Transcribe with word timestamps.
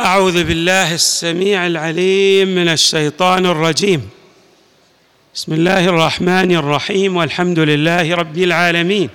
أعوذ 0.00 0.44
بالله 0.44 0.94
السميع 0.94 1.66
العليم 1.66 2.48
من 2.48 2.68
الشيطان 2.68 3.46
الرجيم. 3.46 4.08
بسم 5.34 5.52
الله 5.52 5.84
الرحمن 5.84 6.52
الرحيم 6.56 7.16
والحمد 7.16 7.58
لله 7.58 8.14
رب 8.14 8.38
العالمين. 8.38 9.10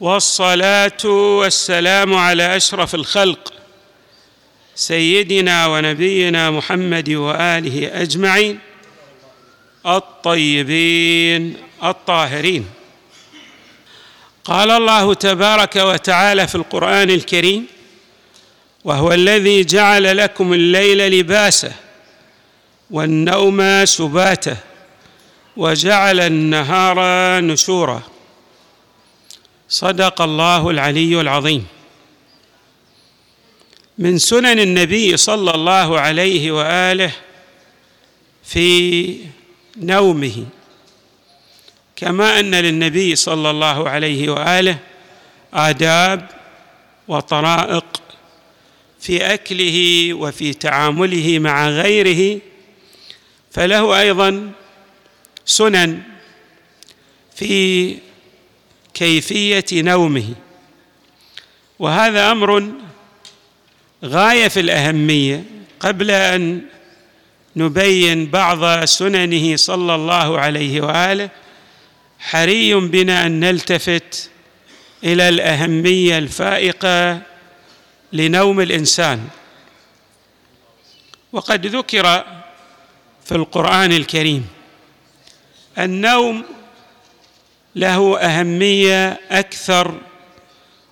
والصلاة 0.00 1.04
والسلام 1.40 2.14
على 2.14 2.56
أشرف 2.56 2.94
الخلق 2.94 3.52
سيدنا 4.74 5.66
ونبينا 5.66 6.50
محمد 6.50 7.10
وآله 7.10 8.02
أجمعين 8.02 8.58
الطيبين 9.86 11.56
الطاهرين. 11.84 12.66
قال 14.44 14.70
الله 14.70 15.14
تبارك 15.14 15.76
وتعالى 15.76 16.46
في 16.46 16.54
القرآن 16.54 17.10
الكريم 17.10 17.75
وهو 18.86 19.12
الذي 19.12 19.64
جعل 19.64 20.16
لكم 20.16 20.52
الليل 20.52 21.20
لباسا 21.20 21.72
والنوم 22.90 23.84
سباتا 23.84 24.56
وجعل 25.56 26.20
النهار 26.20 26.98
نشورا 27.40 28.02
صدق 29.68 30.22
الله 30.22 30.70
العلي 30.70 31.20
العظيم. 31.20 31.66
من 33.98 34.18
سنن 34.18 34.58
النبي 34.58 35.16
صلى 35.16 35.50
الله 35.50 36.00
عليه 36.00 36.50
وآله 36.52 37.12
في 38.44 39.16
نومه 39.76 40.46
كما 41.96 42.40
أن 42.40 42.54
للنبي 42.54 43.16
صلى 43.16 43.50
الله 43.50 43.90
عليه 43.90 44.28
وآله 44.30 44.78
آداب 45.54 46.30
وطرائق 47.08 47.84
في 49.06 49.34
أكله 49.34 50.08
وفي 50.14 50.52
تعامله 50.52 51.38
مع 51.38 51.68
غيره 51.68 52.40
فله 53.50 54.00
أيضا 54.00 54.52
سنن 55.44 56.02
في 57.36 57.96
كيفية 58.94 59.64
نومه. 59.72 60.34
وهذا 61.78 62.32
أمر 62.32 62.72
غاية 64.04 64.48
في 64.48 64.60
الأهمية. 64.60 65.44
قبل 65.80 66.10
أن 66.10 66.62
نبين 67.56 68.26
بعض 68.26 68.84
سننه 68.84 69.56
صلى 69.56 69.94
الله 69.94 70.38
عليه 70.38 70.80
وآله 70.80 71.30
حري 72.18 72.74
بنا 72.74 73.26
أن 73.26 73.40
نلتفت 73.40 74.30
إلى 75.04 75.28
الأهمية 75.28 76.18
الفائقة 76.18 77.22
لنوم 78.16 78.60
الإنسان. 78.60 79.28
وقد 81.32 81.66
ذكر 81.66 82.24
في 83.24 83.32
القرآن 83.32 83.92
الكريم 83.92 84.48
النوم 85.78 86.44
له 87.74 88.18
أهمية 88.18 89.20
أكثر 89.30 90.00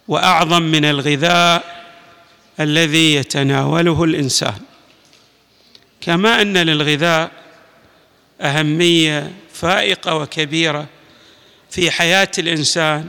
وأعظم 0.08 0.62
من 0.62 0.84
الغذاء 0.84 1.84
الذي 2.60 3.14
يتناوله 3.14 4.04
الإنسان. 4.04 4.60
كما 6.00 6.42
أن 6.42 6.58
للغذاء 6.58 7.30
أهمية 8.40 9.32
فائقة 9.52 10.14
وكبيرة 10.14 10.86
في 11.70 11.90
حياة 11.90 12.30
الإنسان 12.38 13.08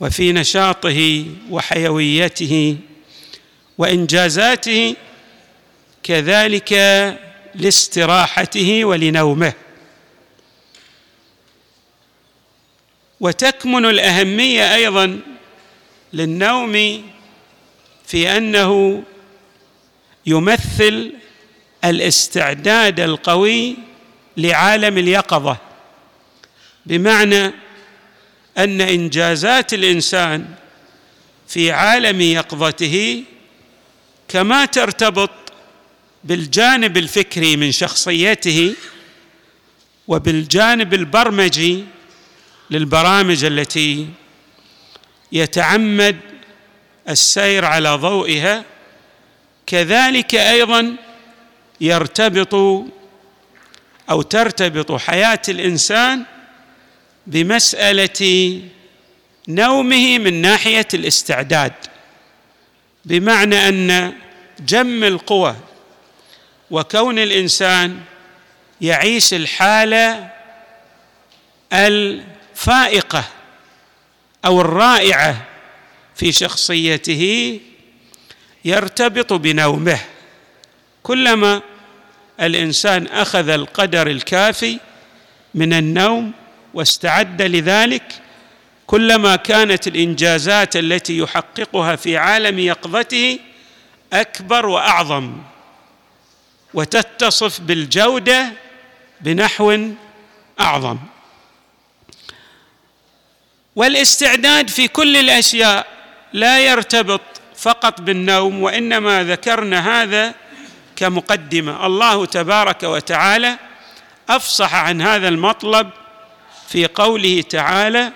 وفي 0.00 0.32
نشاطه 0.32 1.26
وحيويته 1.50 2.76
وإنجازاته 3.82 4.96
كذلك 6.02 6.72
لاستراحته 7.54 8.84
ولنومه. 8.84 9.52
وتكمن 13.20 13.86
الأهمية 13.86 14.74
أيضا 14.74 15.20
للنوم 16.12 17.02
في 18.06 18.36
أنه 18.36 19.02
يمثل 20.26 21.12
الاستعداد 21.84 23.00
القوي 23.00 23.76
لعالم 24.36 24.98
اليقظة 24.98 25.56
بمعنى 26.86 27.46
أن 28.58 28.80
إنجازات 28.80 29.74
الإنسان 29.74 30.46
في 31.48 31.72
عالم 31.72 32.20
يقظته 32.20 33.24
كما 34.28 34.64
ترتبط 34.64 35.30
بالجانب 36.24 36.96
الفكري 36.96 37.56
من 37.56 37.72
شخصيته 37.72 38.74
وبالجانب 40.08 40.94
البرمجي 40.94 41.84
للبرامج 42.70 43.44
التي 43.44 44.08
يتعمد 45.32 46.16
السير 47.08 47.64
على 47.64 47.94
ضوئها 47.94 48.64
كذلك 49.66 50.34
أيضا 50.34 50.96
يرتبط 51.80 52.54
أو 54.10 54.22
ترتبط 54.22 54.92
حياة 54.92 55.42
الإنسان 55.48 56.24
بمسألة 57.26 58.60
نومه 59.48 60.18
من 60.18 60.40
ناحية 60.42 60.88
الاستعداد. 60.94 61.72
بمعنى 63.04 63.68
أن 63.68 64.12
جم 64.60 65.04
القوى 65.04 65.56
وكون 66.70 67.18
الإنسان 67.18 68.00
يعيش 68.80 69.34
الحالة 69.34 70.30
الفائقة 71.72 73.24
أو 74.44 74.60
الرائعة 74.60 75.46
في 76.16 76.32
شخصيته 76.32 77.60
يرتبط 78.64 79.32
بنومه. 79.32 79.98
كلما 81.02 81.62
الإنسان 82.40 83.06
أخذ 83.06 83.48
القدر 83.48 84.06
الكافي 84.06 84.78
من 85.54 85.72
النوم 85.72 86.32
واستعد 86.74 87.42
لذلك 87.42 88.12
كلما 88.86 89.36
كانت 89.36 89.86
الإنجازات 89.86 90.76
التي 90.76 91.18
يحققها 91.18 91.96
في 91.96 92.16
عالم 92.16 92.58
يقظته 92.58 93.38
أكبر 94.12 94.66
وأعظم 94.66 95.32
وتتصف 96.74 97.60
بالجودة 97.60 98.52
بنحو 99.20 99.88
أعظم. 100.60 100.98
والاستعداد 103.76 104.70
في 104.70 104.88
كل 104.88 105.16
الأشياء 105.16 105.86
لا 106.32 106.60
يرتبط 106.60 107.20
فقط 107.56 108.00
بالنوم 108.00 108.62
وإنما 108.62 109.24
ذكرنا 109.24 110.02
هذا 110.02 110.34
كمقدمة. 110.96 111.86
الله 111.86 112.26
تبارك 112.26 112.82
وتعالى 112.82 113.58
أفصح 114.28 114.74
عن 114.74 115.02
هذا 115.02 115.28
المطلب 115.28 115.90
في 116.68 116.86
قوله 116.86 117.42
تعالى 117.50 118.12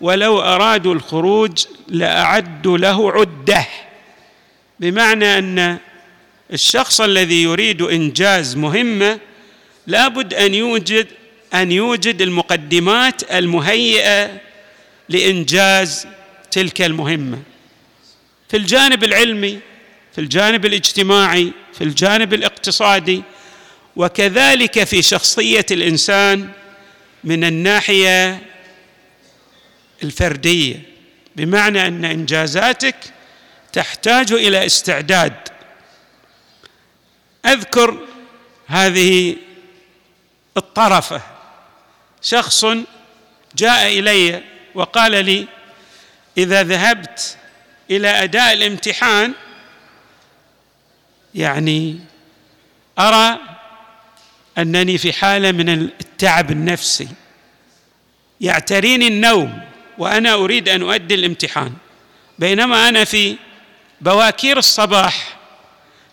ولو 0.00 0.40
أرادوا 0.40 0.94
الخروج 0.94 1.64
لأعدوا 1.88 2.78
له 2.78 3.12
عدة. 3.12 3.66
بمعنى 4.80 5.38
أن 5.38 5.78
الشخص 6.52 7.00
الذي 7.00 7.42
يريد 7.42 7.82
إنجاز 7.82 8.56
مهمة 8.56 9.20
لابد 9.86 10.34
أن 10.34 10.54
يوجد 10.54 11.06
أن 11.54 11.72
يوجد 11.72 12.22
المقدمات 12.22 13.32
المهيئة 13.32 14.40
لإنجاز 15.08 16.06
تلك 16.50 16.82
المهمة. 16.82 17.38
في 18.48 18.56
الجانب 18.56 19.04
العلمي 19.04 19.58
في 20.14 20.20
الجانب 20.20 20.66
الاجتماعي 20.66 21.52
في 21.74 21.84
الجانب 21.84 22.34
الاقتصادي 22.34 23.22
وكذلك 23.96 24.84
في 24.84 25.02
شخصية 25.02 25.66
الإنسان 25.70 26.48
من 27.24 27.44
الناحية 27.44 28.42
الفردية 30.02 30.82
بمعنى 31.36 31.86
أن 31.86 32.04
إنجازاتك 32.04 32.96
تحتاج 33.72 34.32
إلى 34.32 34.66
استعداد. 34.66 35.34
أذكر 37.46 37.98
هذه 38.66 39.36
الطرفة. 40.56 41.22
شخص 42.22 42.66
جاء 43.54 43.98
إلي 43.98 44.42
وقال 44.74 45.24
لي 45.24 45.46
إذا 46.38 46.62
ذهبت 46.62 47.36
إلى 47.90 48.08
أداء 48.08 48.52
الامتحان 48.52 49.32
يعني 51.34 51.98
أرى 52.98 53.38
أنني 54.58 54.98
في 54.98 55.12
حالة 55.12 55.52
من 55.52 55.68
التعب 55.68 56.50
النفسي 56.50 57.08
يعتريني 58.40 59.08
النوم. 59.08 59.60
وأنا 59.98 60.34
أريد 60.34 60.68
أن 60.68 60.82
أؤدي 60.82 61.14
الامتحان. 61.14 61.72
بينما 62.38 62.88
أنا 62.88 63.04
في 63.04 63.36
بواكير 64.00 64.58
الصباح 64.58 65.38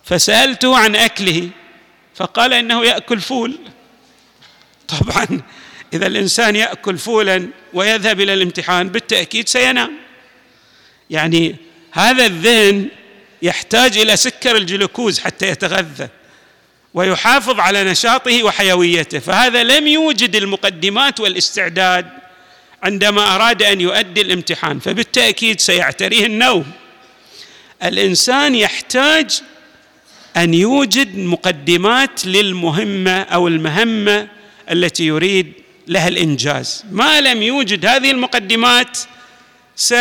فسألته 0.03 0.77
عن 0.77 0.95
أكله 0.95 1.49
فقال 2.15 2.53
إنه 2.53 2.85
يأكل 2.85 3.21
فول. 3.21 3.57
طبعا 4.87 5.41
إذا 5.93 6.07
الإنسان 6.07 6.55
يأكل 6.55 6.97
فولا 6.97 7.47
ويذهب 7.73 8.21
إلى 8.21 8.33
الامتحان 8.33 8.89
بالتأكيد 8.89 9.47
سينام. 9.47 9.91
يعني 11.09 11.55
هذا 11.91 12.25
الذهن 12.25 12.87
يحتاج 13.41 13.97
إلى 13.97 14.17
سكر 14.17 14.55
الجلوكوز 14.55 15.19
حتى 15.19 15.47
يتغذى 15.47 16.07
ويحافظ 16.93 17.59
على 17.59 17.83
نشاطه 17.83 18.43
وحيويته. 18.43 19.19
فهذا 19.19 19.63
لم 19.63 19.87
يوجد 19.87 20.35
المقدمات 20.35 21.19
والاستعداد 21.19 22.24
عندما 22.85 23.35
أراد 23.35 23.63
أن 23.63 23.81
يؤدي 23.81 24.21
الامتحان 24.21 24.79
فبالتأكيد 24.79 25.59
سيعتريه 25.59 26.25
النوم. 26.25 26.65
الإنسان 27.83 28.55
يحتاج 28.55 29.41
أن 30.37 30.53
يوجد 30.53 31.17
مقدمات 31.17 32.25
للمهمة 32.25 33.21
أو 33.21 33.47
المهمة 33.47 34.27
التي 34.71 35.05
يريد 35.05 35.53
لها 35.87 36.07
الإنجاز. 36.07 36.85
ما 36.91 37.21
لم 37.21 37.41
يوجد 37.41 37.85
هذه 37.85 38.11
المقدمات 38.11 38.97
س 39.75 39.93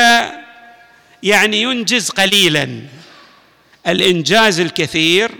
يعني 1.23 1.63
ينجز 1.63 2.11
قليلا. 2.11 2.81
الإنجاز 3.87 4.61
الكثير 4.61 5.31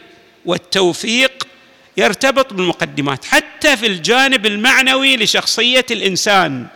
والتوفيق 0.45 1.47
يرتبط 1.97 2.53
بالمقدمات 2.53 3.25
حتى 3.25 3.77
في 3.77 3.87
الجانب 3.87 4.47
المعنوي 4.47 5.17
لشخصية 5.17 5.87
الإنسان. 5.91 6.67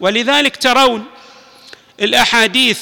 ولذلك 0.00 0.56
ترون 0.56 1.04
الأحاديث 2.00 2.80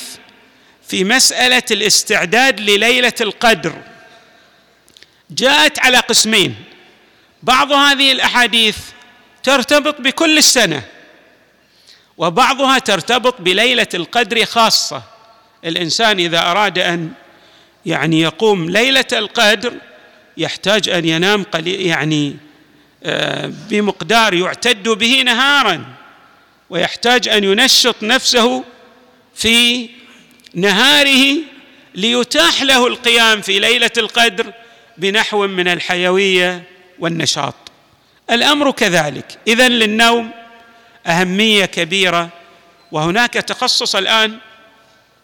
في 0.89 1.05
مسألة 1.05 1.63
الاستعداد 1.71 2.61
لليلة 2.61 3.13
القدر 3.21 3.75
جاءت 5.31 5.79
على 5.79 5.99
قسمين. 5.99 6.55
بعض 7.43 7.73
هذه 7.73 8.13
الأحاديث 8.13 8.77
ترتبط 9.43 10.01
بكل 10.01 10.39
السنة 10.39 10.83
وبعضها 12.17 12.79
ترتبط 12.79 13.41
بليلة 13.41 13.87
القدر 13.95 14.45
خاصة. 14.45 15.03
الإنسان 15.65 16.19
إذا 16.19 16.39
أراد 16.39 16.79
أن 16.79 17.13
يعني 17.87 18.21
يقوم 18.21 18.71
ليلة 18.71 19.05
القدر 19.13 19.73
يحتاج 20.37 20.89
أن 20.89 21.05
ينام 21.05 21.43
قليل 21.43 21.81
يعني 21.81 22.37
آه، 23.05 23.53
بمقدار 23.71 24.35
يعتد 24.35 24.89
به 24.89 25.23
نهارا. 25.23 25.85
ويحتاج 26.73 27.29
أن 27.29 27.45
ينشط 27.45 28.03
نفسه 28.03 28.65
في 29.35 29.89
نهاره 30.55 31.37
ليتاح 31.95 32.63
له 32.63 32.87
القيام 32.87 33.41
في 33.41 33.59
ليلة 33.59 33.91
القدر 33.97 34.53
بنحو 34.99 35.47
من 35.47 35.69
الحيوية 35.69 36.63
والنشاط. 36.99 37.55
الأمر 38.31 38.71
كذلك. 38.71 39.39
اذا 39.49 39.69
للنوم 39.69 40.31
أهمية 41.07 41.65
كبيرة 41.65 42.29
وهناك 42.93 43.33
تخصص 43.33 43.97
الآن 43.97 44.39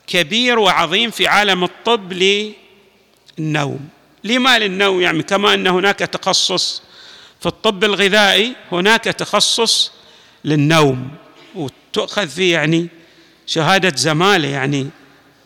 كبير 0.07 0.59
وعظيم 0.59 1.11
في 1.11 1.27
عالم 1.27 1.65
الطب 1.65 2.13
للنوم. 2.13 3.89
لما 4.25 4.59
للنوم؟ 4.59 5.01
يعني 5.01 5.23
كما 5.23 5.55
أن 5.55 5.67
هناك 5.67 5.99
تخصص 5.99 6.83
في 7.41 7.47
الطب 7.47 7.85
الغذائي 7.85 8.53
هناك 8.73 9.05
تخصص 9.05 9.93
للنوم. 10.45 11.11
وتؤخذ 11.89 12.29
فيه 12.29 12.53
يعني 12.53 12.89
شهادة 13.47 13.97
زمالة 13.97 14.49
يعني 14.49 14.91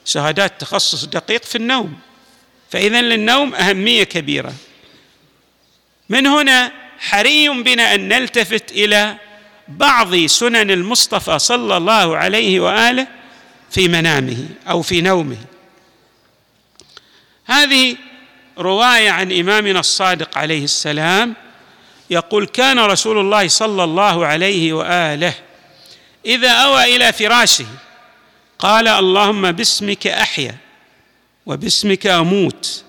شهادات 0.05 0.61
تخصص 0.61 1.05
دقيق 1.05 1.45
في 1.45 1.57
النوم. 1.57 1.99
فاذا 2.71 3.03
للنوم 3.03 3.55
أهمية 3.55 4.05
كبيرة. 4.05 4.53
من 6.09 6.27
هنا 6.27 6.73
حري 6.99 7.49
بنا 7.49 7.95
أن 7.95 8.09
نلتفت 8.09 8.73
إلى 8.73 9.17
بعض 9.69 10.17
سنن 10.17 10.71
المصطفى 10.71 11.39
صلى 11.39 11.77
الله 11.77 12.17
عليه 12.17 12.61
وآله 12.61 13.07
في 13.71 13.89
منامه 13.89 14.49
أو 14.69 14.83
في 14.83 15.01
نومه. 15.01 15.37
هذه 17.45 17.97
رواية 18.59 19.11
عن 19.11 19.33
إمامنا 19.33 19.81
الصادق 19.81 20.39
عليه 20.39 20.65
السلام 20.65 21.35
يقول 22.11 22.47
كان 22.47 22.79
رسول 22.79 23.19
الله 23.19 23.49
صلى 23.49 23.85
الله 23.85 24.27
عليه 24.27 24.73
وآله 24.73 25.35
إذا 26.27 26.51
أوى 26.51 26.97
إلى 26.97 27.13
فراشه 27.13 27.67
قال 28.59 28.89
اللهم 28.89 29.53
باسمك 29.53 30.07
أحيا 30.07 30.57
وباسمك 31.47 32.07
أموت. 32.07 32.85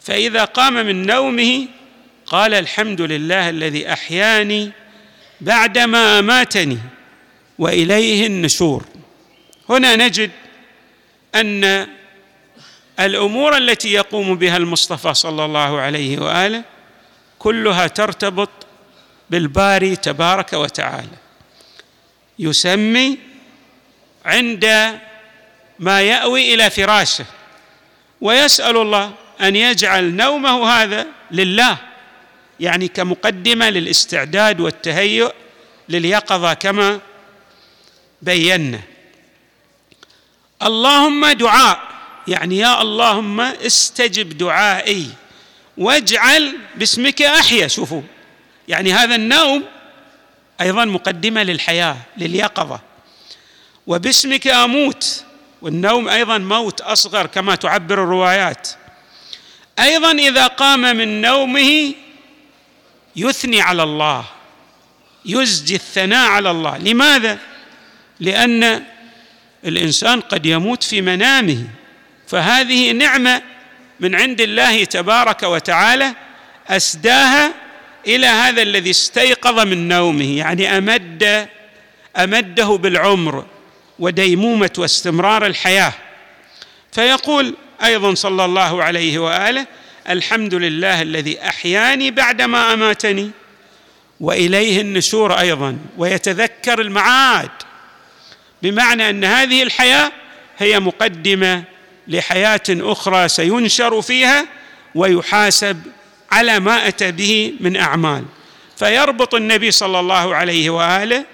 فإذا 0.00 0.44
قام 0.44 0.74
من 0.74 1.06
نومه 1.06 1.66
قال 2.26 2.54
الحمد 2.54 3.00
لله 3.00 3.48
الذي 3.48 3.92
أحياني 3.92 4.70
بعدما 5.40 6.18
اماتني 6.18 6.78
وإليه 7.58 8.26
النشور. 8.26 8.84
هنا 9.68 9.96
نجد 9.96 10.30
أن 11.34 11.86
الأمور 13.00 13.56
التي 13.56 13.92
يقوم 13.92 14.34
بها 14.34 14.56
المصطفى 14.56 15.14
صلى 15.14 15.44
الله 15.44 15.80
عليه 15.80 16.18
وآله 16.18 16.62
كلها 17.38 17.86
ترتبط 17.86 18.50
بالباري 19.30 19.96
تبارك 19.96 20.52
وتعالى. 20.52 21.16
يسمي 22.40 23.18
عند 24.24 24.64
ما 25.78 26.00
يأوي 26.00 26.54
إلى 26.54 26.70
فراشه. 26.70 27.24
ويسأل 28.20 28.76
الله 28.76 29.12
أن 29.40 29.56
يجعل 29.56 30.04
نومه 30.04 30.68
هذا 30.68 31.06
لله 31.30 31.76
يعني 32.60 32.88
كمقدمة 32.88 33.70
للاستعداد 33.70 34.60
والتهيؤ 34.60 35.32
لليقظة 35.88 36.54
كما 36.54 37.00
بينا. 38.22 38.80
اللهم 40.62 41.26
دعاء 41.26 41.80
يعني 42.28 42.58
يا 42.58 42.82
اللهم 42.82 43.40
استجب 43.40 44.38
دعائي 44.38 45.06
واجعل 45.78 46.56
باسمك 46.76 47.22
أحيا. 47.22 47.68
شوفوا 47.68 48.02
يعني 48.68 48.92
هذا 48.92 49.14
النوم 49.14 49.64
أيضا 50.60 50.84
مقدمة 50.84 51.42
للحياة 51.42 51.96
لليقظة. 52.16 52.80
وباسمك 53.86 54.46
أموت 54.46 55.24
والنوم 55.62 56.08
أيضا 56.08 56.38
موت 56.38 56.80
أصغر 56.80 57.26
كما 57.26 57.54
تعبر 57.54 58.02
الروايات. 58.02 58.68
أيضا 59.78 60.12
إذا 60.12 60.46
قام 60.46 60.80
من 60.80 61.20
نومه 61.20 61.94
يثني 63.16 63.60
على 63.60 63.82
الله 63.82 64.24
يزجي 65.24 65.74
الثناء 65.74 66.28
على 66.28 66.50
الله. 66.50 66.78
لماذا؟ 66.78 67.38
لأن 68.20 68.84
الإنسان 69.64 70.20
قد 70.20 70.46
يموت 70.46 70.82
في 70.82 71.00
منامه. 71.00 71.64
فهذه 72.28 72.92
نعمة 72.92 73.42
من 74.00 74.14
عند 74.14 74.40
الله 74.40 74.84
تبارك 74.84 75.42
وتعالى 75.42 76.14
أسداها 76.68 77.54
إلى 78.06 78.26
هذا 78.26 78.62
الذي 78.62 78.90
استيقظ 78.90 79.60
من 79.60 79.88
نومه 79.88 80.36
يعني 80.36 80.78
أمد 80.78 81.48
أمده 82.16 82.66
بالعمر 82.66 83.44
وديمومة 83.98 84.70
واستمرار 84.78 85.46
الحياة. 85.46 85.92
فيقول 86.92 87.54
أيضا 87.84 88.14
صلى 88.14 88.44
الله 88.44 88.82
عليه 88.84 89.18
وآله 89.18 89.66
الحمد 90.08 90.54
لله 90.54 91.02
الذي 91.02 91.42
أحياني 91.42 92.10
بعدما 92.10 92.72
أماتني 92.72 93.30
وإليه 94.20 94.80
النشور 94.80 95.38
أيضا 95.38 95.78
ويتذكر 95.98 96.80
المعاد. 96.80 97.50
بمعنى 98.62 99.10
أن 99.10 99.24
هذه 99.24 99.62
الحياة 99.62 100.12
هي 100.58 100.80
مقدمة 100.80 101.64
لحياة 102.08 102.62
أخرى 102.68 103.28
سينشر 103.28 104.02
فيها 104.02 104.46
ويحاسب 104.94 105.82
على 106.32 106.60
ما 106.60 106.88
أتى 106.88 107.12
به 107.12 107.54
من 107.60 107.76
أعمال. 107.76 108.24
فيربط 108.76 109.34
النبي 109.34 109.70
صلى 109.70 110.00
الله 110.00 110.34
عليه 110.34 110.70
وآله 110.70 111.24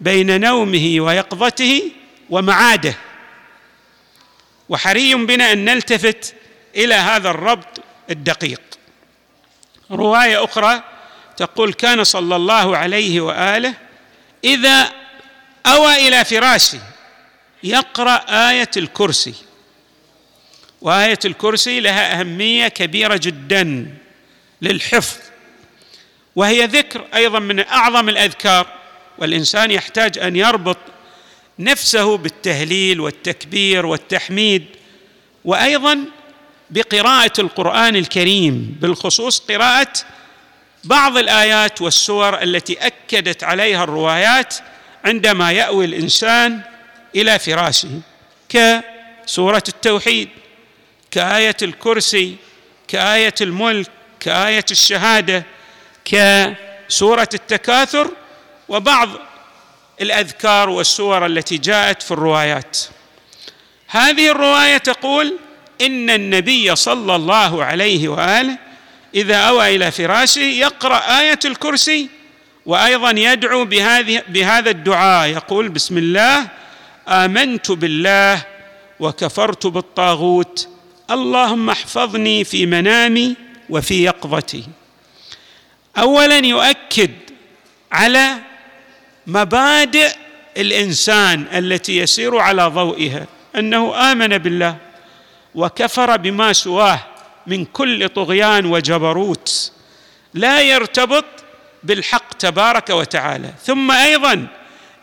بين 0.00 0.40
نومه 0.40 0.96
ويقظته 1.00 1.82
ومعاده. 2.30 2.94
وحري 4.68 5.14
بنا 5.14 5.52
أن 5.52 5.64
نلتفت 5.64 6.34
إلى 6.76 6.94
هذا 6.94 7.30
الربط 7.30 7.80
الدقيق. 8.10 8.60
رواية 9.90 10.44
أخرى 10.44 10.82
تقول 11.36 11.72
كان 11.72 12.04
صلى 12.04 12.36
الله 12.36 12.76
عليه 12.76 13.20
وآله 13.20 13.74
إذا 14.44 14.92
أوى 15.66 16.08
إلى 16.08 16.24
فراشه 16.24 16.80
يقرأ 17.62 18.16
آية 18.50 18.70
الكرسي. 18.76 19.34
وآية 20.80 21.18
الكرسي 21.24 21.80
لها 21.80 22.20
أهمية 22.20 22.68
كبيرة 22.68 23.16
جدا. 23.16 23.94
للحفظ. 24.62 25.16
وهي 26.36 26.64
ذكر 26.66 27.04
أيضا 27.14 27.38
من 27.38 27.60
أعظم 27.60 28.08
الأذكار 28.08 28.66
والإنسان 29.18 29.70
يحتاج 29.70 30.18
أن 30.18 30.36
يربط 30.36 30.78
نفسه 31.58 32.16
بالتهليل 32.16 33.00
والتكبير 33.00 33.86
والتحميد 33.86 34.64
وأيضا 35.44 36.04
بقراءة 36.70 37.40
القرآن 37.40 37.96
الكريم 37.96 38.76
بالخصوص 38.80 39.38
قراءة 39.38 39.92
بعض 40.84 41.18
الآيات 41.18 41.82
والسور 41.82 42.42
التي 42.42 42.72
أكدت 42.86 43.44
عليها 43.44 43.84
الروايات 43.84 44.54
عندما 45.04 45.52
يأوي 45.52 45.84
الإنسان 45.84 46.60
إلى 47.16 47.38
فراشه 47.38 47.88
كسورة 48.48 49.62
التوحيد 49.68 50.28
كآية 51.10 51.56
الكرسي 51.62 52.36
كآية 52.88 53.34
الملك 53.40 53.90
كآية 54.20 54.64
الشهادة 54.70 55.44
كسورة 56.04 57.28
التكاثر 57.34 58.10
وبعض 58.68 59.08
الأذكار 60.00 60.70
والسور 60.70 61.26
التي 61.26 61.58
جاءت 61.58 62.02
في 62.02 62.10
الروايات. 62.10 62.78
هذه 63.88 64.30
الرواية 64.30 64.76
تقول 64.76 65.38
إن 65.80 66.10
النبي 66.10 66.76
صلى 66.76 67.16
الله 67.16 67.64
عليه 67.64 68.08
وآله 68.08 68.58
إذا 69.14 69.36
أوى 69.36 69.76
إلى 69.76 69.90
فراشه 69.90 70.40
يقرأ 70.40 71.20
آية 71.20 71.38
الكرسي 71.44 72.08
وأيضا 72.66 73.10
يدعو 73.10 73.64
بهذه 73.64 74.22
بهذا 74.28 74.70
الدعاء. 74.70 75.28
يقول 75.28 75.68
بسم 75.68 75.98
الله 75.98 76.48
آمنت 77.08 77.70
بالله 77.70 78.44
وكفرت 79.00 79.66
بالطاغوت 79.66 80.68
اللهم 81.10 81.70
احفظني 81.70 82.44
في 82.44 82.66
منامي 82.66 83.36
وفي 83.70 84.04
يقظتي. 84.04 84.64
اولا 85.98 86.38
يؤكد 86.38 87.10
على 87.92 88.34
مبادئ 89.26 90.10
الإنسان 90.56 91.46
التي 91.52 91.96
يسير 91.98 92.38
على 92.38 92.66
ضوئها 92.66 93.26
أنه 93.56 94.12
آمن 94.12 94.38
بالله 94.38 94.76
وكفر 95.54 96.16
بما 96.16 96.52
سواه 96.52 97.00
من 97.46 97.64
كل 97.64 98.08
طغيان 98.08 98.66
وجبروت 98.66 99.72
لا 100.34 100.60
يرتبط 100.60 101.24
بالحق 101.82 102.34
تبارك 102.34 102.90
وتعالى. 102.90 103.52
ثم 103.64 103.90
أيضا 103.90 104.46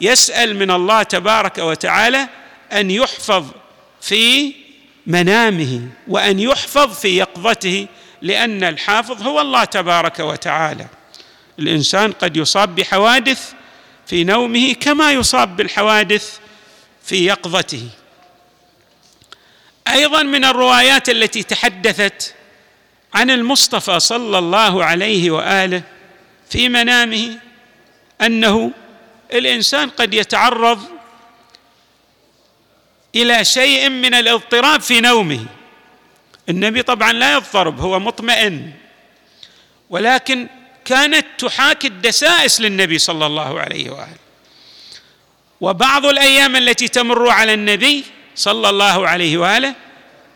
يسأل 0.02 0.56
من 0.56 0.72
الله 0.72 1.04
تبارك 1.04 1.58
وتعالى 1.58 2.28
أن 2.72 2.92
يحفظ 2.92 3.46
في 4.02 4.54
منامه 5.08 5.82
وأن 6.08 6.40
يحفظ 6.40 6.94
في 7.00 7.18
يقظته 7.18 7.88
لأن 8.26 8.64
الحافظ 8.64 9.22
هو 9.22 9.42
الله 9.42 9.64
تبارك 9.64 10.20
وتعالى. 10.20 10.88
الإنسان 11.60 12.12
قد 12.12 12.38
يصاب 12.38 12.76
بحوادث 12.76 13.54
في 14.08 14.24
نومه 14.24 14.74
كما 14.74 15.12
يصاب 15.12 15.56
بالحوادث 15.56 16.40
في 17.04 17.26
يقظته. 17.26 17.90
أيضا 19.88 20.24
من 20.24 20.46
الروايات 20.46 21.10
التي 21.10 21.44
تحدثت 21.44 22.36
عن 23.14 23.30
المصطفى 23.30 24.00
صلى 24.00 24.38
الله 24.38 24.84
عليه 24.84 25.32
وآله 25.32 25.84
في 26.50 26.70
منامه 26.70 27.40
أنه 28.22 28.72
الإنسان 29.34 29.90
قد 29.90 30.14
يتعرض 30.14 30.82
إلى 33.16 33.46
شيء 33.46 33.90
من 33.90 34.14
الاضطراب 34.14 34.82
في 34.82 35.02
نومه. 35.02 35.46
النبي 36.50 36.82
طبعا 36.82 37.14
لا 37.14 37.34
يضطرب 37.34 37.80
هو 37.80 38.00
مطمئن. 38.00 38.72
ولكن 39.90 40.48
كانت 40.86 41.26
تحاكي 41.38 41.88
الدسائس 41.88 42.62
للنبي 42.62 42.98
صلى 42.98 43.26
الله 43.26 43.60
عليه 43.60 43.90
وآله. 43.90 44.18
وبعض 45.62 46.06
الأيام 46.06 46.56
التي 46.56 46.88
تمر 46.88 47.30
على 47.30 47.54
النبي 47.54 48.04
صلى 48.36 48.70
الله 48.70 49.08
عليه 49.08 49.38
وآله 49.38 49.76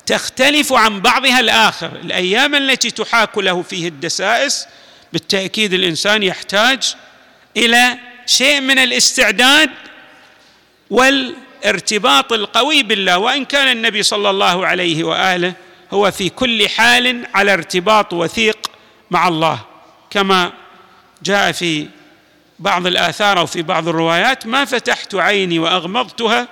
تختلف 0.05 0.73
عن 0.73 0.99
بعضها 0.99 1.39
الآخر. 1.39 1.91
الأيام 1.95 2.55
التي 2.55 2.91
تحاك 2.91 3.37
له 3.37 3.61
فيه 3.61 3.87
الدسائس 3.87 4.67
بالتأكيد 5.13 5.73
الإنسان 5.73 6.23
يحتاج 6.23 6.95
إلى 7.57 7.97
شيء 8.25 8.61
من 8.61 8.79
الاستعداد 8.79 9.69
والارتباط 10.89 12.33
القوي 12.33 12.83
بالله. 12.83 13.17
وإن 13.17 13.45
كان 13.45 13.71
النبي 13.71 14.03
صلى 14.03 14.29
الله 14.29 14.67
عليه 14.67 15.03
وآله 15.03 15.53
هو 15.91 16.11
في 16.11 16.29
كل 16.29 16.69
حال 16.69 17.27
على 17.33 17.53
ارتباط 17.53 18.13
وثيق 18.13 18.57
مع 19.11 19.27
الله. 19.27 19.59
كما 20.09 20.53
جاء 21.23 21.51
في 21.51 21.87
بعض 22.59 22.87
الآثار 22.87 23.39
أو 23.39 23.45
في 23.45 23.61
بعض 23.61 23.87
الروايات 23.87 24.47
ما 24.47 24.65
فتحت 24.65 25.15
عيني 25.15 25.59
وأغمضتها 25.59 26.47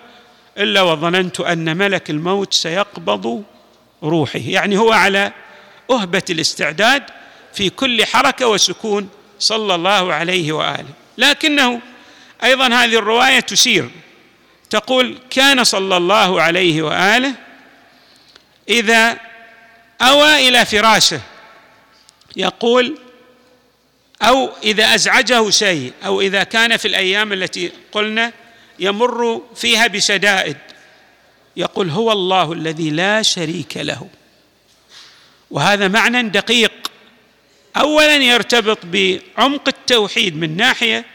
إلا 0.58 0.82
وظننت 0.82 1.40
أن 1.40 1.78
ملك 1.78 2.10
الموت 2.10 2.54
سيقبض 2.54 3.44
روحه 4.04 4.40
يعني 4.40 4.78
هو 4.78 4.92
على 4.92 5.32
أهبة 5.92 6.24
الاستعداد 6.30 7.04
في 7.54 7.70
كل 7.70 8.06
حركة 8.06 8.48
وسكون 8.48 9.10
صلى 9.40 9.76
الله 9.76 10.14
عليه 10.14 10.52
وآله. 10.52 10.90
لكنه 11.18 11.82
أيضا 12.44 12.68
هذه 12.68 12.98
الرواية 12.98 13.40
تشير 13.40 13.90
تقول 14.70 15.18
كان 15.30 15.64
صلى 15.64 15.98
الله 15.98 16.42
عليه 16.42 16.82
وآله 16.82 17.34
إذا 18.70 19.27
اوى 20.02 20.50
إلى 20.50 20.66
فراشه. 20.66 21.22
يقول 22.36 22.98
أو 24.22 24.50
إذا 24.64 24.96
أزعجه 24.96 25.50
شيء 25.50 25.94
أو 26.06 26.22
إذا 26.22 26.44
كان 26.44 26.78
في 26.78 26.88
الأيام 26.88 27.34
التي 27.34 27.72
قلنا 27.92 28.34
يمر 28.80 29.42
فيها 29.56 29.88
بشدائد 29.88 30.58
يقول 31.56 31.90
هو 31.90 32.12
الله 32.12 32.54
الذي 32.54 32.90
لا 32.90 33.22
شريك 33.22 33.78
له. 33.78 34.08
وهذا 35.52 35.88
معنى 35.88 36.30
دقيق. 36.30 36.72
اولا 37.78 38.16
يرتبط 38.16 38.80
بعمق 38.84 39.68
التوحيد 39.68 40.36
من 40.38 40.58
ناحية 40.58 41.06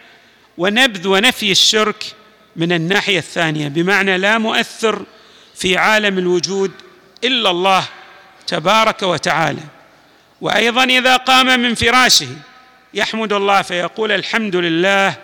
ونبذ 0.59 1.09
ونفي 1.09 1.51
الشرك 1.51 2.05
من 2.57 2.73
الناحية 2.73 3.19
الثانية 3.19 3.69
بمعنى 3.69 4.19
لا 4.19 4.39
مؤثر 4.39 5.05
في 5.55 5.77
عالم 5.77 6.19
الوجود 6.19 6.71
إلا 7.25 7.51
الله. 7.51 7.89
تبارك 8.47 9.03
وتعالى. 9.03 9.63
وأيضا 10.41 10.85
إذا 10.85 11.17
قام 11.17 11.61
من 11.61 11.75
فراشه 11.75 12.29
يحمد 12.95 13.33
الله 13.33 13.63
فيقول 13.63 14.13
الحمد 14.13 14.57
لله 14.57 15.17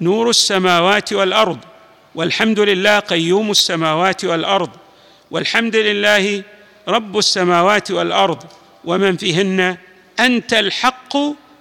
نور 0.00 0.30
السماوات 0.30 1.12
والأرض 1.12 1.58
والحمد 2.14 2.60
لله 2.60 2.98
قيوم 2.98 3.50
السماوات 3.50 4.24
والأرض 4.24 4.70
والحمد 5.30 5.76
لله 5.76 6.42
رب 6.88 7.18
السماوات 7.18 7.90
والأرض 7.90 8.42
ومن 8.84 9.16
فيهن 9.16 9.76
أنت 10.20 10.54
الحق 10.54 11.16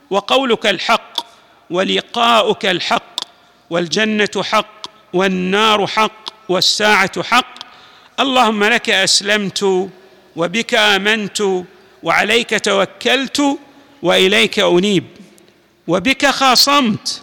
وقولك 0.10 0.66
الحق 0.66 1.14
ولقاؤك 1.70 2.66
الحق 2.66 3.16
والجنة 3.70 4.44
حق 4.44 4.86
والنار 5.14 5.88
حق 5.88 6.26
والساعة 6.50 7.24
حق. 7.24 7.56
اللهم 8.20 8.64
لك 8.64 8.90
أسلمت 8.90 9.90
وبك 10.36 10.74
آمنت 10.74 11.44
وعليك 12.04 12.66
توكلت 12.66 13.60
وإليك 14.02 14.60
أنيب. 14.60 15.04
وبك 15.88 16.26
خاصمت 16.26 17.22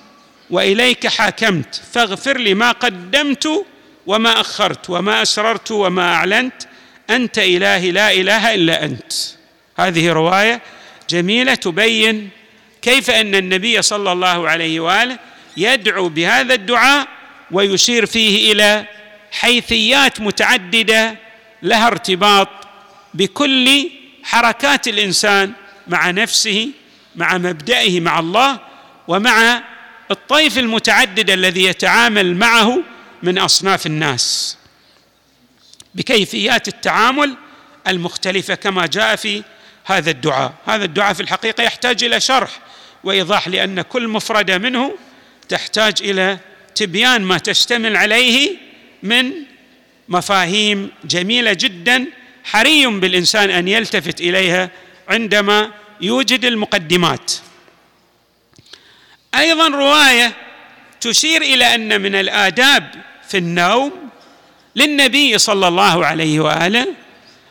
وإليك 0.51 1.07
حاكمت. 1.07 1.83
فاغفر 1.93 2.39
لي 2.39 2.55
ما 2.55 2.73
قدمت 2.73 3.67
وما 4.07 4.41
أخرت 4.41 4.91
وما 4.91 5.23
أسررت 5.23 5.71
وما 5.71 6.15
أعلنت. 6.15 6.63
أنت 7.11 7.39
إلهي 7.39 7.91
لا 7.91 8.13
إله 8.13 8.55
إلا 8.55 8.85
أنت. 8.85 9.13
هذه 9.79 10.13
رواية 10.13 10.61
جميلة 11.11 11.55
تبين 11.55 12.31
كيف 12.83 13.11
أن 13.11 13.35
النبي 13.35 13.83
صلى 13.83 14.13
الله 14.13 14.49
عليه 14.49 14.81
وآله 14.81 15.19
يدعو 15.57 16.09
بهذا 16.09 16.55
الدعاء 16.55 17.09
ويشير 17.51 18.07
فيه 18.07 18.53
إلى 18.53 18.85
حيثيات 19.33 20.21
متعددة 20.21 21.17
لها 21.63 21.87
ارتباط 21.87 22.49
بكل 23.15 23.91
حركات 24.23 24.89
الإنسان 24.89 25.53
مع 25.89 26.11
نفسه 26.11 26.71
مع 27.17 27.39
مبدئه 27.39 28.01
مع 28.01 28.19
الله 28.19 28.61
ومع 29.09 29.63
الطيف 30.11 30.59
المتعدد 30.59 31.31
الذي 31.31 31.65
يتعامل 31.65 32.37
معه 32.37 32.79
من 33.23 33.39
أصناف 33.39 33.87
الناس. 33.87 34.57
بكيفيات 35.95 36.69
التعامل 36.69 37.37
المختلفة 37.89 38.55
كما 38.55 38.87
جاء 38.87 39.17
في 39.17 39.43
هذا 39.85 40.11
الدعاء. 40.11 40.53
هذا 40.67 40.85
الدعاء 40.85 41.15
في 41.15 41.21
الحقيقة 41.23 41.63
يحتاج 41.63 42.05
إلى 42.05 42.21
شرح 42.21 42.51
وإيضاح 43.05 43.49
لأن 43.49 43.83
كل 43.83 44.09
مفرده 44.09 44.59
منه 44.59 44.95
تحتاج 45.49 45.95
إلى 46.01 46.39
تبيان 46.75 47.23
ما 47.23 47.39
تشتمل 47.39 47.97
عليه 47.97 48.57
من 49.03 49.33
مفاهيم 50.09 50.91
جميلة 51.05 51.53
جدا 51.53 52.07
حري 52.45 52.87
بالإنسان 52.87 53.51
أن 53.51 53.69
يلتفت 53.69 54.21
إليها 54.21 54.71
عندما 55.09 55.71
يوجد 56.01 56.45
المقدمات. 56.45 57.33
أيضا 59.35 59.69
رواية 59.69 60.33
تشير 61.01 61.43
إلى 61.43 61.75
أن 61.75 62.01
من 62.01 62.15
الآداب 62.15 62.95
في 63.29 63.39
النوم 63.39 63.93
للنبي 64.77 65.39
صلى 65.39 65.69
الله 65.69 66.07
عليه 66.07 66.41
وآله 66.41 66.87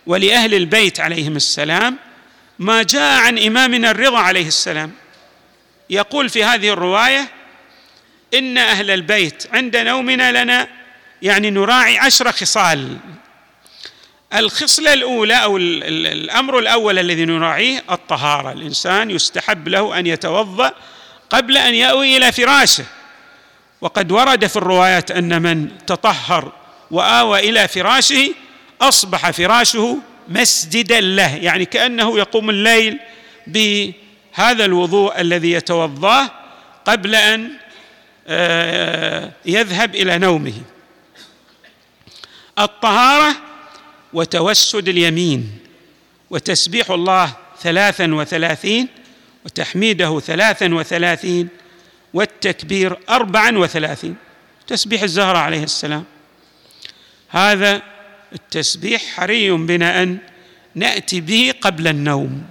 ولأهل 0.08 0.54
البيت 0.54 1.00
عليهم 1.00 1.36
السلام 1.36 1.98
ما 2.60 2.84
جاء 2.84 3.22
عن 3.22 3.40
إمامنا 3.40 3.92
الرضا 3.92 4.20
عليه 4.20 4.48
السلام. 4.48 4.92
يقول 5.90 6.30
في 6.30 6.44
هذه 6.44 6.70
الرواية 6.70 7.28
إن 8.34 8.58
أهل 8.58 8.92
البيت 8.92 9.48
عند 9.54 9.78
نومنا 9.78 10.44
لنا 10.44 10.68
يعني 11.22 11.50
نراعي 11.50 11.98
عشر 11.98 12.32
خصال. 12.32 12.98
الخصلة 14.36 14.94
الأولى 14.94 15.44
أو 15.44 15.58
الأمر 15.58 16.60
الأول 16.60 17.00
الذي 17.00 17.26
نراعيه 17.26 17.84
الطهارة. 17.92 18.52
الإنسان 18.52 19.12
يستحب 19.12 19.68
له 19.68 20.00
أن 20.00 20.08
يتوضأ 20.08 20.74
قبل 21.30 21.58
أن 21.58 21.74
يأوي 21.76 22.18
إلى 22.18 22.32
فراشه. 22.32 22.86
وقد 23.82 24.12
ورد 24.12 24.48
في 24.48 24.56
الروايات 24.56 25.12
أن 25.12 25.42
من 25.42 25.86
تطهر 25.88 26.52
وآوى 26.92 27.50
إلى 27.50 27.68
فراشه 27.68 28.34
أصبح 28.82 29.32
فراشه 29.32 29.98
مسجدا 30.28 31.02
له 31.02 31.36
يعني 31.36 31.66
كأنه 31.66 32.18
يقوم 32.18 32.50
الليل 32.50 33.00
بهذا 33.48 34.66
الوضوء 34.66 35.22
الذي 35.22 35.52
يتوضاه 35.52 36.32
قبل 36.86 37.16
أن 37.16 37.50
آه، 38.28 39.32
يذهب 39.46 39.96
إلى 39.96 40.18
نومه. 40.18 40.54
الطهارة 42.60 43.36
وتوسد 44.14 44.88
اليمين 44.88 45.58
وتسبيح 46.30 46.92
الله 46.92 47.34
ثلاثا 47.62 48.14
وثلاثين 48.14 48.88
وتحميده 49.46 50.20
ثلاثا 50.20 50.74
وثلاثين 50.74 51.48
والتكبير 52.14 52.98
أربعا 53.10 53.58
وثلاثين. 53.58 54.16
تسبيح 54.68 55.02
الزهرة 55.02 55.38
عليه 55.38 55.64
السلام. 55.64 56.04
هذا 57.30 57.82
التسبيح 58.34 59.04
حري 59.16 59.52
بنا 59.52 60.04
أن 60.04 60.18
نأتي 60.76 61.22
به 61.22 61.54
قبل 61.62 61.88
النوم. 61.88 62.44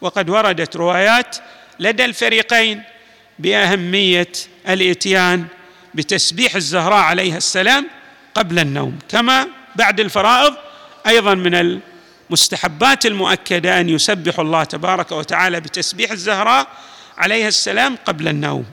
وقد 0.00 0.30
وردت 0.30 0.76
روايات 0.76 1.36
لدى 1.80 2.04
الفريقين 2.04 2.82
بأهمية 3.38 4.32
الإتيان 4.68 5.46
بتسبيح 5.94 6.56
الزهراء 6.56 6.98
عليها 6.98 7.36
السلام 7.36 7.88
قبل 8.34 8.58
النوم 8.58 8.98
كما 9.08 9.48
بعد 9.76 10.00
الفرائض 10.00 10.54
أيضا 11.06 11.34
من 11.34 11.80
المستحبات 12.30 13.06
المؤكدة 13.06 13.80
أن 13.80 13.88
يسبح 13.88 14.38
الله 14.38 14.64
تبارك 14.64 15.12
وتعالى 15.12 15.60
بتسبيح 15.60 16.10
الزهراء 16.10 16.68
عليها 17.18 17.48
السلام 17.48 17.96
قبل 18.06 18.28
النوم. 18.28 18.64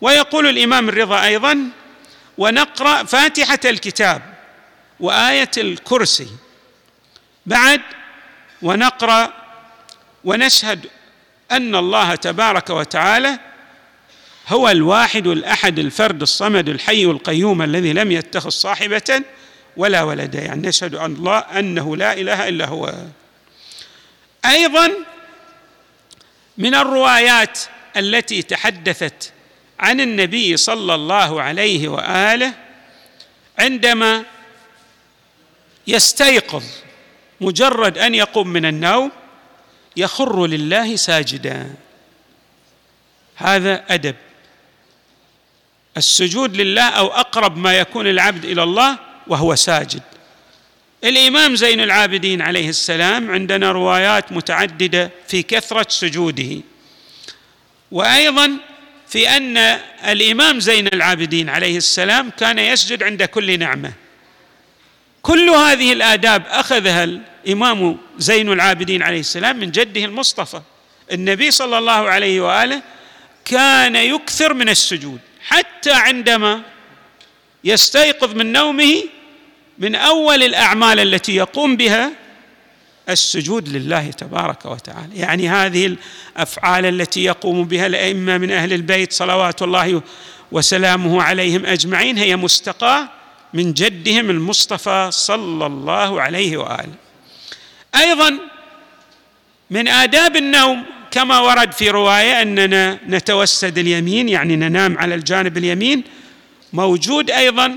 ويقول 0.00 0.46
الإمام 0.46 0.88
الرضا 0.88 1.24
أيضا 1.24 1.58
ونقرأ 2.38 3.04
فاتحة 3.04 3.60
الكتاب 3.64 4.22
وآية 5.00 5.50
الكرسي. 5.58 6.28
بعد 7.46 7.80
ونقرأ 8.62 9.32
ونشهد 10.24 10.86
أن 11.52 11.74
الله 11.74 12.14
تبارك 12.14 12.70
وتعالى 12.70 13.38
هو 14.48 14.68
الواحد 14.68 15.26
الأحد 15.26 15.78
الفرد 15.78 16.22
الصمد 16.22 16.68
الحي 16.68 17.04
القيوم 17.04 17.62
الذي 17.62 17.92
لم 17.92 18.12
يتخذ 18.12 18.48
صاحبة 18.48 19.22
ولا 19.76 20.02
ولدا 20.02 20.42
يعني 20.42 20.68
نشهد 20.68 20.94
أن 20.94 21.12
الله 21.14 21.38
أنه 21.38 21.96
لا 21.96 22.12
إله 22.12 22.48
إلا 22.48 22.66
هو. 22.66 22.94
أيضا 24.46 24.92
من 26.58 26.74
الروايات 26.74 27.58
التي 27.96 28.42
تحدثت 28.42 29.32
عن 29.80 30.00
النبي 30.00 30.56
صلى 30.56 30.94
الله 30.94 31.42
عليه 31.42 31.88
وآله 31.88 32.52
عندما 33.58 34.24
يستيقظ 35.86 36.64
مجرد 37.40 37.98
أن 37.98 38.14
يقوم 38.14 38.48
من 38.48 38.66
النوم 38.66 39.10
يخر 39.96 40.46
لله 40.46 40.96
ساجدا. 40.96 41.74
هذا 43.36 43.84
أدب. 43.88 44.16
السجود 45.96 46.56
لله 46.56 46.88
أو 46.88 47.06
أقرب 47.06 47.56
ما 47.56 47.74
يكون 47.74 48.06
العبد 48.06 48.44
إلى 48.44 48.62
الله 48.62 48.98
وهو 49.26 49.54
ساجد. 49.54 50.02
الإمام 51.04 51.56
زين 51.56 51.80
العابدين 51.80 52.42
عليه 52.42 52.68
السلام 52.68 53.30
عندنا 53.30 53.72
روايات 53.72 54.32
متعددة 54.32 55.10
في 55.28 55.42
كثرة 55.42 55.86
سجوده. 55.88 56.60
وأيضا 57.90 58.50
في 59.08 59.28
أن 59.28 59.56
الإمام 60.08 60.60
زين 60.60 60.86
العابدين 60.86 61.48
عليه 61.48 61.76
السلام 61.76 62.30
كان 62.30 62.58
يسجد 62.58 63.02
عند 63.02 63.22
كل 63.22 63.58
نعمة. 63.58 63.92
كل 65.22 65.50
هذه 65.50 65.92
الآداب 65.92 66.46
أخذها 66.46 67.04
الإمام 67.04 67.98
زين 68.18 68.52
العابدين 68.52 69.02
عليه 69.02 69.20
السلام 69.20 69.56
من 69.56 69.70
جده 69.70 70.04
المصطفى. 70.04 70.60
النبي 71.12 71.50
صلى 71.50 71.78
الله 71.78 72.10
عليه 72.10 72.40
وآله 72.40 72.82
كان 73.44 73.96
يكثر 73.96 74.54
من 74.54 74.68
السجود 74.68 75.18
حتى 75.42 75.92
عندما 75.92 76.62
يستيقظ 77.64 78.34
من 78.34 78.52
نومه 78.52 79.02
من 79.78 79.94
أول 79.94 80.42
الأعمال 80.42 81.00
التي 81.00 81.36
يقوم 81.36 81.76
بها 81.76 82.12
السجود 83.08 83.68
لله 83.68 84.10
تبارك 84.10 84.66
وتعالى. 84.66 85.16
يعني 85.16 85.48
هذه 85.48 85.96
الأفعال 86.36 86.86
التي 86.86 87.24
يقوم 87.24 87.64
بها 87.64 87.86
الأئمة 87.86 88.38
من 88.38 88.50
أهل 88.50 88.72
البيت 88.72 89.12
صلوات 89.12 89.62
الله 89.62 90.02
وسلامه 90.52 91.22
عليهم 91.22 91.66
أجمعين 91.66 92.18
هي 92.18 92.36
مستقاة 92.36 93.08
من 93.54 93.72
جدهم 93.72 94.30
المصطفى 94.30 95.08
صلى 95.12 95.66
الله 95.66 96.20
عليه 96.20 96.56
وآله. 96.56 96.94
أيضا 97.96 98.38
من 99.70 99.88
آداب 99.88 100.36
النوم 100.36 100.84
كما 101.10 101.40
ورد 101.40 101.72
في 101.72 101.90
رواية 101.90 102.42
أننا 102.42 102.98
نتوسد 103.08 103.78
اليمين 103.78 104.28
يعني 104.28 104.56
ننام 104.56 104.98
على 104.98 105.14
الجانب 105.14 105.56
اليمين 105.56 106.04
موجود 106.72 107.30
أيضا 107.30 107.76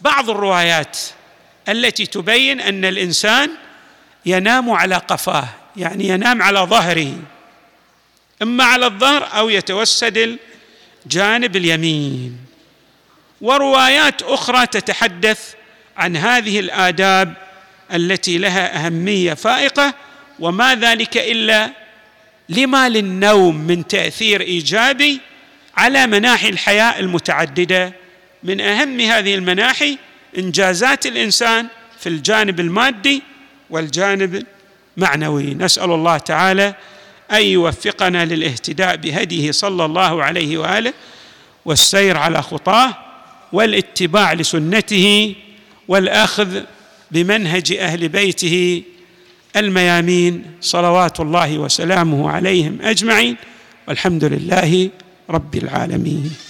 بعض 0.00 0.30
الروايات 0.30 0.98
التي 1.68 2.06
تبين 2.06 2.60
أن 2.60 2.84
الإنسان 2.84 3.50
ينام 4.26 4.70
على 4.70 4.94
قفاه 4.94 5.48
يعني 5.76 6.08
ينام 6.08 6.42
على 6.42 6.58
ظهره 6.58 7.12
إما 8.42 8.64
على 8.64 8.86
الظهر 8.86 9.28
أو 9.38 9.48
يتوسد 9.50 10.38
الجانب 11.06 11.56
اليمين. 11.56 12.38
وروايات 13.40 14.22
أخرى 14.22 14.66
تتحدث 14.66 15.54
عن 15.96 16.16
هذه 16.16 16.60
الآداب 16.60 17.34
التي 17.94 18.38
لها 18.38 18.86
أهمية 18.86 19.34
فائقة 19.34 19.94
وما 20.38 20.74
ذلك 20.74 21.16
إلا 21.16 21.70
لما 22.48 22.88
للنوم 22.88 23.56
من 23.56 23.86
تأثير 23.86 24.40
إيجابي 24.40 25.20
على 25.78 26.06
مناحي 26.06 26.48
الحياة 26.48 26.98
المتعددة. 27.00 27.92
من 28.42 28.60
أهم 28.60 29.00
هذه 29.00 29.34
المناحي 29.34 29.98
إنجازات 30.38 31.06
الإنسان 31.06 31.66
في 32.00 32.08
الجانب 32.08 32.60
المادي 32.60 33.22
والجانب 33.70 34.44
المعنوي. 34.96 35.54
نسأل 35.54 35.90
الله 35.90 36.18
تعالى 36.18 36.74
أن 37.32 37.42
يوفقنا 37.42 38.24
للاهتداء 38.24 38.96
بهديه 38.96 39.50
صلى 39.50 39.84
الله 39.84 40.22
عليه 40.24 40.58
وآله 40.58 40.92
والسير 41.64 42.16
على 42.16 42.42
خطاه 42.42 42.96
والاتباع 43.52 44.32
لسنته 44.32 45.34
والأخذ 45.88 46.60
بمنهج 47.10 47.72
أهل 47.72 48.08
بيته 48.08 48.82
الميامين 49.56 50.44
صلوات 50.60 51.20
الله 51.20 51.58
وسلامه 51.58 52.30
عليهم 52.30 52.78
أجمعين. 52.82 53.36
والحمد 53.88 54.24
لله 54.24 54.90
رب 55.30 55.54
العالمين. 55.54 56.47